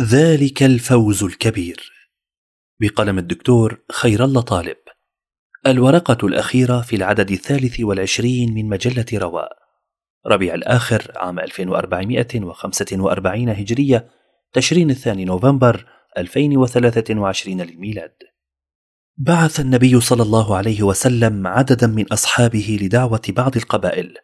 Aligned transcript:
ذلك 0.00 0.62
الفوز 0.62 1.24
الكبير. 1.24 1.92
بقلم 2.80 3.18
الدكتور 3.18 3.78
خير 3.92 4.24
الله 4.24 4.40
طالب. 4.40 4.76
الورقة 5.66 6.26
الأخيرة 6.26 6.80
في 6.80 6.96
العدد 6.96 7.30
الثالث 7.30 7.80
والعشرين 7.80 8.54
من 8.54 8.68
مجلة 8.68 9.04
رواء. 9.14 9.52
ربيع 10.26 10.54
الآخر 10.54 11.12
عام 11.16 11.38
1445 11.38 13.48
هجرية 13.48 14.08
تشرين 14.52 14.90
الثاني 14.90 15.24
نوفمبر 15.24 15.86
2023 16.18 17.60
للميلاد. 17.60 18.14
بعث 19.16 19.60
النبي 19.60 20.00
صلى 20.00 20.22
الله 20.22 20.56
عليه 20.56 20.82
وسلم 20.82 21.46
عددا 21.46 21.86
من 21.86 22.12
أصحابه 22.12 22.78
لدعوة 22.82 23.22
بعض 23.28 23.56
القبائل 23.56 24.14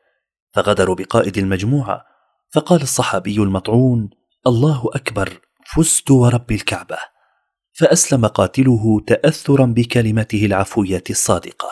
فغدروا 0.54 0.95
بقائد 0.95 1.38
المجموعة 1.38 2.04
فقال 2.52 2.82
الصحابي 2.82 3.36
المطعون 3.36 4.11
الله 4.46 4.90
أكبر 4.95 5.45
فزت 5.77 6.11
ورب 6.11 6.52
الكعبة 6.52 6.96
فأسلم 7.73 8.27
قاتله 8.27 9.01
تاثرا 9.06 9.66
بكلمته 9.66 10.46
العفوية 10.46 11.02
الصادقة. 11.10 11.68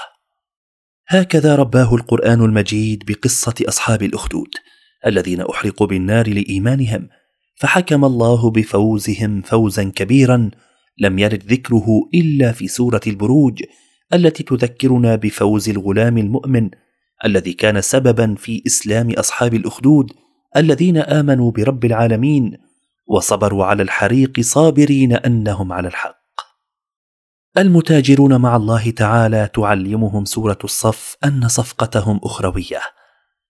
هكذا 1.08 1.56
رباه 1.56 1.94
القرآن 1.94 2.44
المجيد 2.44 3.04
بقصة 3.06 3.54
أصحاب 3.68 4.02
الأخدود 4.02 4.48
الذين 5.06 5.40
أحرقوا 5.40 5.86
بالنار 5.86 6.28
لإيمانهم 6.28 7.08
فحكم 7.56 8.04
الله 8.04 8.50
بفوزهم 8.50 9.42
فوزا 9.42 9.84
كبيرا 9.84 10.50
لم 10.98 11.18
يرد 11.18 11.42
ذكره 11.52 11.86
إلا 12.14 12.52
في 12.52 12.68
سورة 12.68 13.00
البروج 13.06 13.62
التي 14.12 14.42
تذكرنا 14.42 15.16
بفوز 15.16 15.68
الغلام 15.68 16.18
المؤمن 16.18 16.70
الذي 17.24 17.52
كان 17.52 17.80
سببا 17.80 18.34
في 18.38 18.62
إسلام 18.66 19.10
أصحاب 19.10 19.54
الأخدود 19.54 20.12
الذين 20.56 20.96
آمنوا 20.96 21.50
برب 21.50 21.84
العالمين 21.84 22.63
وصبروا 23.06 23.64
على 23.64 23.82
الحريق 23.82 24.40
صابرين 24.40 25.12
أنهم 25.12 25.72
على 25.72 25.88
الحق. 25.88 26.24
المتاجرون 27.58 28.40
مع 28.40 28.56
الله 28.56 28.90
تعالى 28.90 29.50
تعلمهم 29.54 30.24
سورة 30.24 30.58
الصف 30.64 31.16
أن 31.24 31.48
صفقتهم 31.48 32.20
أخروية 32.24 32.80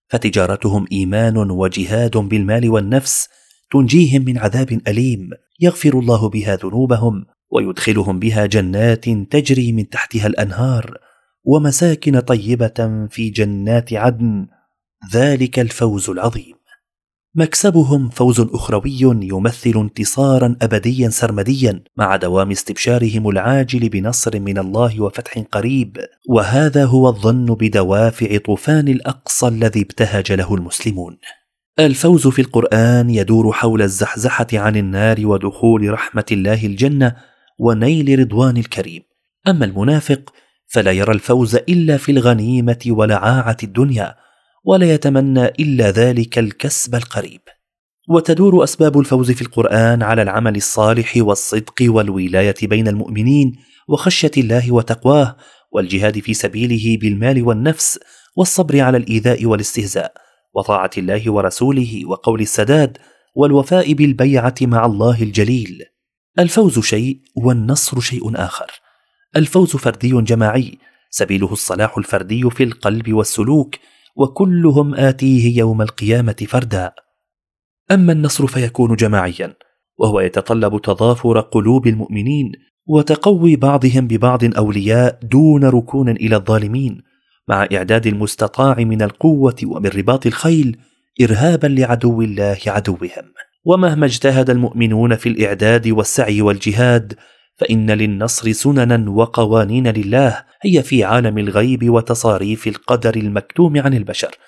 فتجارتهم 0.08 0.86
إيمان 0.92 1.50
وجهاد 1.50 2.16
بالمال 2.16 2.70
والنفس 2.70 3.28
تنجيهم 3.70 4.24
من 4.24 4.38
عذاب 4.38 4.80
أليم 4.88 5.30
يغفر 5.61 5.98
الله 5.98 6.28
بها 6.28 6.56
ذنوبهم 6.56 7.27
ويدخلهم 7.50 8.18
بها 8.18 8.46
جنات 8.46 9.08
تجري 9.08 9.72
من 9.72 9.89
تحتها 9.89 10.27
الأنهار 10.27 10.98
ومساكن 11.44 12.20
طيبة 12.20 13.06
في 13.11 13.30
جنات 13.30 13.92
عدن 13.92 14.46
ذلك 15.12 15.58
الفوز 15.58 16.11
العظيم. 16.11 16.55
مكسبهم 17.36 18.08
فوز 18.08 18.40
أخروي 18.40 18.98
يمثل 19.02 19.72
انتصارا 19.77 20.56
ابديا 20.62 21.08
سرمديا 21.08 21.84
مع 21.96 22.16
دوام 22.16 22.50
استبشارهم 22.50 23.28
العاجل 23.28 23.88
بنصر 23.88 24.40
من 24.40 24.58
الله 24.58 25.00
وفتح 25.00 25.38
قريب. 25.52 25.96
وهذا 26.28 26.84
هو 26.84 27.08
الظن 27.08 27.46
بدوافع 27.46 28.36
طوفان 28.36 28.88
الأقصى 28.88 29.48
الذي 29.48 29.80
ابتهج 29.80 30.32
له 30.32 30.55
المسلمون. 30.55 31.16
الفوز 31.78 32.27
في 32.27 32.42
القرآن 32.42 33.10
يدور 33.10 33.52
حول 33.52 33.82
الزحزحة 33.82 34.46
عن 34.52 34.77
النار 34.77 35.27
ودخول 35.27 35.92
رحمة 35.92 36.27
الله 36.32 36.66
الجنة 36.66 37.16
ونيل 37.58 38.18
رضوان 38.18 38.56
الكريم. 38.56 39.02
أما 39.48 39.64
المنافق 39.64 40.32
فلا 40.68 40.92
يرى 40.92 41.12
الفوز 41.12 41.55
إلا 41.55 41.96
في 41.96 42.12
الغنيمة 42.12 42.84
ولعاعه 42.86 43.56
الدنيا 43.62 44.24
ولا 44.64 44.94
يتمنى 44.94 45.44
إلا 45.44 45.90
ذلك 45.90 46.38
الكسب 46.38 46.94
القريب. 46.94 47.40
وتدور 48.08 48.64
أسباب 48.64 48.98
الفوز 48.98 49.30
في 49.30 49.42
القرآن 49.42 50.02
على 50.02 50.22
العمل 50.22 50.56
الصالح 50.56 51.12
والصدق 51.16 51.74
والولاية 51.80 52.54
بين 52.62 52.88
المؤمنين 52.88 53.52
وخشية 53.88 54.30
الله 54.38 54.72
وتقواه 54.72 55.36
والجهاد 55.72 56.18
في 56.18 56.34
سبيله 56.34 56.98
بالمال 57.00 57.42
والنفس 57.42 57.98
والصبر 58.36 58.80
على 58.80 58.96
الإيذاء 58.96 59.46
والاستهزاء 59.46 60.12
وطاعة 60.55 60.90
الله 60.98 61.33
ورسوله 61.33 62.02
وقول 62.06 62.40
السداد 62.40 62.98
والوفاء 63.34 63.92
بالبيعة 63.92 64.55
مع 64.62 64.86
الله 64.86 65.22
الجليل. 65.22 65.83
الفوز 66.39 66.78
شيء 66.78 67.20
والنصر 67.36 68.00
شيء 68.00 68.33
آخر. 68.36 68.70
الفوز 69.36 69.77
فردي 69.77 70.22
جماعي 70.22 70.78
سبيله 71.10 71.52
الصلاح 71.52 71.98
الفردي 71.98 72.50
في 72.50 72.64
القلب 72.64 73.12
والسلوك 73.12 73.74
وكلهم 74.17 74.95
آتيه 74.95 75.58
يوم 75.58 75.83
القيامة 75.83 76.36
فردا. 76.48 76.92
أما 77.91 78.13
النصر 78.13 78.47
فيكون 78.47 78.97
جماعيا 78.97 79.55
وهو 79.98 80.20
يتطلب 80.20 80.80
تضافر 80.80 81.41
قلوب 81.41 81.86
المؤمنين 81.86 82.52
وتقوي 82.86 83.57
بعضهم 83.57 84.07
ببعض 84.07 84.57
أولياء 84.57 85.19
دون 85.23 85.64
ركون 85.64 86.08
إلى 86.08 86.36
الظالمين 86.36 87.02
مع 87.48 87.69
إعداد 87.73 88.07
المستطاع 88.07 88.75
من 88.79 89.02
القوة 89.02 89.57
ومن 89.64 89.86
رباط 89.86 90.27
الخيل 90.27 90.77
إرهابا 91.23 91.67
لعدو 91.67 92.23
الله 92.23 92.58
عدوهم. 92.67 93.35
ومهما 93.64 94.07
اجتهد 94.07 94.51
المؤمنون 94.51 95.17
في 95.17 95.29
الإعداد 95.29 95.89
والسعي 95.89 96.42
والجهاد 96.42 97.14
فإن 97.56 97.90
للنصر 97.90 98.52
سننا 98.52 99.10
وقوانين 99.10 99.88
لله 99.88 100.44
هي 100.62 100.82
في 100.82 101.04
عالم 101.04 101.38
الغيب 101.38 101.90
وتصاريف 101.90 102.66
القدر 102.66 103.16
المكتوم 103.16 103.78
عن 103.80 103.94
البشر 103.94 104.38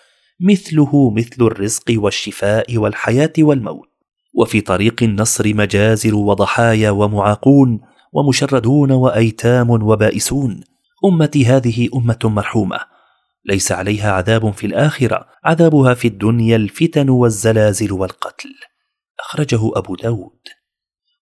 مثله 0.40 1.10
مثل 1.10 1.36
الرزق 1.40 1.84
والشفاء 1.90 2.76
والحياة 2.76 3.32
والموت. 3.38 3.88
وفي 4.34 4.60
طريق 4.60 5.02
النصر 5.02 5.54
مجازر 5.54 6.14
وضحايا 6.14 6.90
ومعاقون 6.90 7.80
ومشردون 8.12 8.92
وأيتام 8.92 9.70
وبائسون. 9.70 10.60
أمتي 11.04 11.46
هذه 11.46 11.88
أمة 11.94 12.18
مرحومة. 12.24 12.80
ليس 13.44 13.72
عليها 13.72 14.12
عذاب 14.12 14.50
في 14.52 14.66
الآخرة 14.66 15.26
عذابها 15.44 15.94
في 15.94 16.08
الدنيا 16.08 16.56
الفتن 16.56 17.08
والزلازل 17.08 17.92
والقتل. 17.92 18.54
أخرجه 19.20 19.70
أبو 19.74 19.94
داود. 19.94 20.38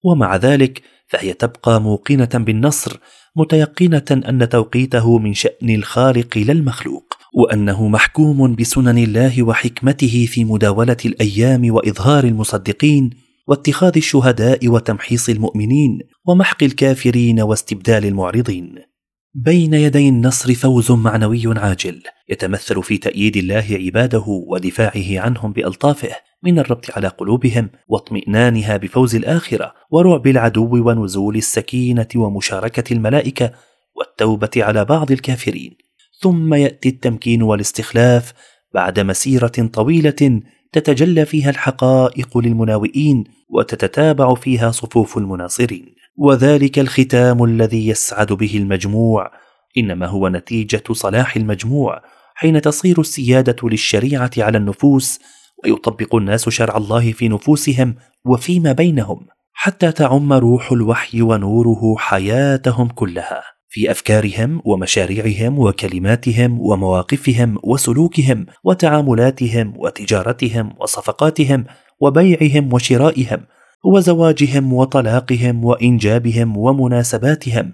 ومع 0.04 0.36
ذلك 0.36 0.82
فهي 1.06 1.32
تبقى 1.32 1.80
موقنة 1.80 2.28
بالنصر 2.34 2.98
متيقنة 3.36 4.04
أن 4.10 4.48
توقيته 4.48 5.18
من 5.18 5.34
شأن 5.34 5.70
الخالق 5.70 6.38
لا 6.38 6.52
المخلوق 6.52 7.14
وأنه 7.34 7.88
محكوم 7.88 8.54
بسنن 8.54 8.98
الله 8.98 9.42
وحكمته 9.42 10.26
في 10.30 10.44
مداولة 10.44 10.96
الأيام 11.04 11.74
وإظهار 11.74 12.24
المصدقين 12.24 13.10
واتخاذ 13.48 13.92
الشهداء 13.96 14.68
وتمحيص 14.68 15.28
المؤمنين 15.28 15.98
ومحق 16.26 16.62
الكافرين 16.62 17.40
واستبدال 17.40 18.04
المعرضين. 18.04 18.93
بين 19.36 19.74
يدي 19.74 20.08
النصر 20.08 20.54
فوز 20.54 20.92
معنوي 20.92 21.58
عاجل 21.58 22.02
يتمثل 22.28 22.82
في 22.82 22.98
تأييد 22.98 23.36
الله 23.36 23.66
عباده 23.70 24.24
ودفاعه 24.26 25.20
عنهم 25.20 25.52
بألطافه 25.52 26.10
من 26.42 26.58
الربط 26.58 26.90
على 26.90 27.08
قلوبهم 27.08 27.70
واطمئنانها 27.88 28.76
بفوز 28.76 29.14
الآخرة 29.14 29.74
ورعب 29.90 30.26
العدو 30.26 30.88
ونزول 30.88 31.36
السكينة 31.36 32.08
ومشاركة 32.16 32.92
الملائكة 32.92 33.52
والتوبة 33.96 34.50
على 34.56 34.84
بعض 34.84 35.12
الكافرين. 35.12 35.76
ثم 36.20 36.54
يأتي 36.54 36.88
التمكين 36.88 37.42
والاستخلاف 37.42 38.32
بعد 38.74 39.00
مسيرة 39.00 39.68
طويلة 39.72 40.40
تتجلى 40.72 41.26
فيها 41.26 41.50
الحقائق 41.50 42.38
للمناوئين 42.38 43.24
وتتتابع 43.50 44.34
فيها 44.34 44.70
صفوف 44.70 45.18
المناصرين. 45.18 45.94
وذلك 46.16 46.78
الختام 46.78 47.44
الذي 47.44 47.88
يسعد 47.88 48.32
به 48.32 48.56
المجموع. 48.56 49.30
إنما 49.78 50.06
هو 50.06 50.28
نتيجة 50.28 50.82
صلاح 50.92 51.36
المجموع 51.36 52.02
حين 52.34 52.60
تصير 52.60 53.00
السيادة 53.00 53.56
للشريعة 53.62 54.30
على 54.38 54.58
النفوس 54.58 55.20
ويطبق 55.64 56.14
الناس 56.14 56.48
شرع 56.48 56.76
الله 56.76 57.12
في 57.12 57.28
نفوسهم 57.28 57.94
وفيما 58.24 58.72
بينهم 58.72 59.26
حتى 59.52 59.92
تعم 59.92 60.32
روح 60.32 60.72
الوحي 60.72 61.22
ونوره 61.22 61.96
حياتهم 61.98 62.88
كلها. 62.88 63.54
في 63.74 63.90
أفكارهم 63.90 64.62
ومشاريعهم 64.64 65.58
وكلماتهم 65.58 66.60
ومواقفهم 66.60 67.58
وسلوكهم 67.64 68.46
وتعاملاتهم 68.64 69.74
وتجارتهم 69.76 70.74
وصفقاتهم 70.80 71.64
وبيعهم 72.00 72.72
وشرائهم 72.72 73.40
وزواجهم 73.84 74.72
وطلاقهم 74.72 75.64
وإنجابهم 75.64 76.56
ومناسباتهم 76.56 77.72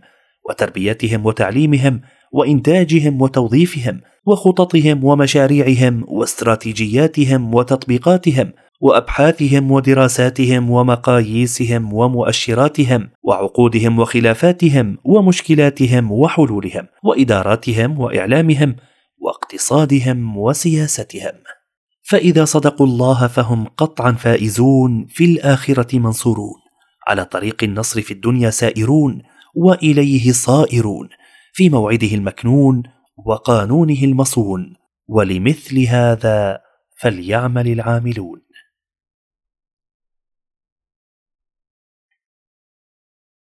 وتربيتهم 0.48 1.26
وتعليمهم 1.26 2.00
وإنتاجهم 2.32 3.22
وتوظيفهم 3.22 4.00
وخططهم 4.26 5.04
ومشاريعهم 5.04 6.04
واستراتيجياتهم 6.08 7.54
وتطبيقاتهم 7.54 8.52
وأبحاثهم 8.80 9.70
ودراساتهم 9.70 10.70
ومقاييسهم 10.70 11.94
ومؤشراتهم 11.94 13.10
وعقودهم 13.22 13.98
وخلافاتهم 13.98 14.98
ومشكلاتهم 15.04 16.12
وحلولهم 16.12 16.86
وإداراتهم 17.04 18.00
وإعلامهم 18.00 18.76
واقتصادهم 19.18 20.36
وسياستهم. 20.36 21.59
فإذا 22.10 22.44
صدقوا 22.44 22.86
الله 22.86 23.26
فهم 23.26 23.66
قطعا 23.76 24.12
فائزون 24.12 25.06
في 25.08 25.24
الآخرة 25.24 25.98
منصورون. 25.98 26.60
على 27.08 27.24
طريق 27.24 27.64
النصر 27.64 28.02
في 28.02 28.10
الدنيا 28.10 28.50
سائرون 28.50 29.22
وإليه 29.54 30.32
صائرون. 30.32 31.08
في 31.52 31.68
موعده 31.68 32.06
المكنون 32.06 32.82
وقانونه 33.26 34.04
المصون. 34.04 34.74
ولمثل 35.08 35.86
هذا 35.86 36.58
فليعمل 37.00 37.68
العاملون. 37.68 38.40